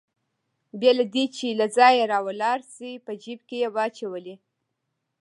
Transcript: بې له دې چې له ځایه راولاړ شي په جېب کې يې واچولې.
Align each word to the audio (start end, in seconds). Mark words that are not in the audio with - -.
بې 0.79 0.91
له 0.97 1.05
دې 1.13 1.25
چې 1.35 1.47
له 1.59 1.65
ځایه 1.77 2.03
راولاړ 2.13 2.59
شي 2.73 2.91
په 3.05 3.11
جېب 3.21 3.39
کې 3.49 3.57
يې 3.63 3.69
واچولې. 3.75 4.35